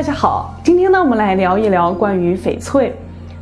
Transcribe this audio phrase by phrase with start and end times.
[0.00, 2.90] 大家好，今天呢，我们来聊一聊关于翡翠。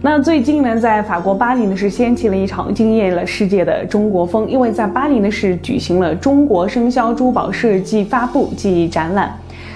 [0.00, 9.32] 那最近呢，在法国巴黎呢是掀起了一场惊艳了世界的中国风，因为在巴黎呢是举行了中国生肖珠宝设计发布暨展览。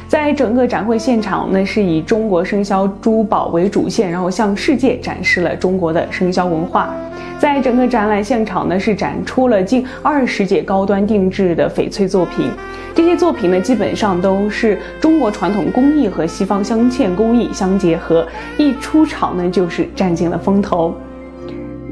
[0.09, 6.93] 在整个展会现场呢，是以中国生肖珠宝为主线，然后向世界展示了中国的生肖文化。
[7.39, 12.51] 在整个展览现场呢，是展出了近二十件高端定制的翡翠作品。
[12.95, 18.27] 这些作品呢，基本上都是中国传统工艺和西方镶嵌工艺相结合，
[18.59, 20.95] 一出场呢就是占尽了风头。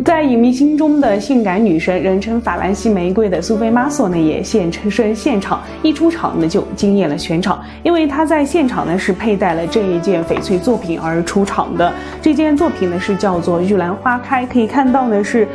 [0.02, 11.92] 在影迷心中的性感女神，人称“法兰西玫瑰”的苏菲玛索呢，也现身现场，一出场呢就惊艳了全场，因为她在现场呢是佩戴了这一件翡翠作品而出场的。
[12.22, 15.46] 这件作品呢是叫做“玉兰花开”，可以看到呢是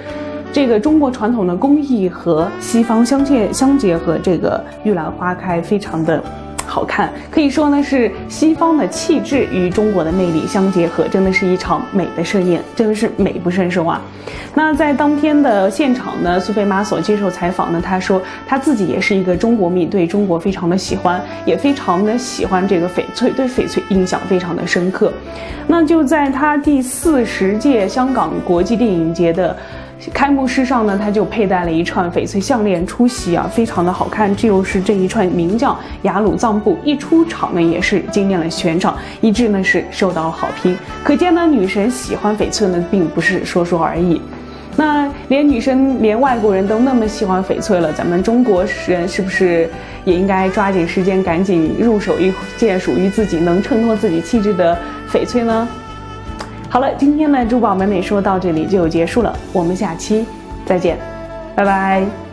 [0.55, 6.23] 这个中国传统的工艺和西方相结相结合，这个玉兰花开非常的。
[6.65, 14.01] 好看，可以说呢是西方的气质与中国的魅力相结合，真的是一场美的盛宴，真的是美不胜收啊。
[14.53, 25.11] 那在当天的现场呢，苏菲玛索接受采访呢，她说她自己也是一个中国迷，对中国非常的喜欢，也非常的喜欢这个翡翠，对翡翠印象非常的深刻。
[25.67, 29.53] 那就在她第四十届香港国际电影节的。
[30.13, 34.33] 开幕式上呢，他就佩戴了一串翡翠项链出席啊，非常的好看。
[34.35, 40.77] 这就是这一串名叫雅鲁藏布，一出场呢也是惊艳了全场，一致呢是受到了好评。
[41.03, 44.21] 可见呢，女神喜欢翡翠呢，并不是说说而已。
[44.77, 49.69] 那连女生连外国人都那么喜欢翡翠了，咱们中国人是不是
[50.03, 54.77] 也应该抓紧时间，赶紧入手一件属于自己能衬托自己气质的
[55.09, 55.67] 翡翠呢？
[56.75, 60.25] 好了，今天的珠宝美美说到这里就结束了，我们下期
[60.65, 60.97] 再见，
[61.55, 62.24] 拜拜。